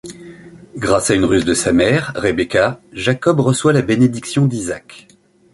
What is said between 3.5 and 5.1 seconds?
la bénédiction d'Isaac.